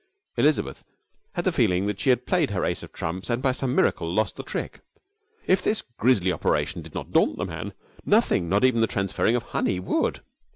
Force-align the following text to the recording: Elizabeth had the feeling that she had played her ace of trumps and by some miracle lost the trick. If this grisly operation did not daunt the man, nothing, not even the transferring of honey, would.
Elizabeth 0.35 0.83
had 1.35 1.45
the 1.45 1.51
feeling 1.51 1.85
that 1.85 1.99
she 1.99 2.09
had 2.09 2.25
played 2.25 2.49
her 2.49 2.65
ace 2.65 2.81
of 2.81 2.91
trumps 2.91 3.29
and 3.29 3.43
by 3.43 3.51
some 3.51 3.75
miracle 3.75 4.11
lost 4.11 4.35
the 4.35 4.41
trick. 4.41 4.79
If 5.45 5.61
this 5.61 5.83
grisly 5.99 6.31
operation 6.31 6.81
did 6.81 6.95
not 6.95 7.11
daunt 7.11 7.37
the 7.37 7.45
man, 7.45 7.73
nothing, 8.03 8.49
not 8.49 8.63
even 8.65 8.81
the 8.81 8.87
transferring 8.87 9.35
of 9.35 9.43
honey, 9.43 9.79
would. 9.79 10.21